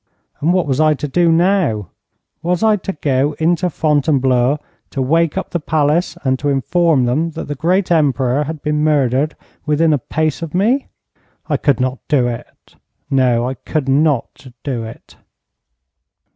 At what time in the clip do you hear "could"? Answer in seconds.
11.57-11.79, 13.53-13.87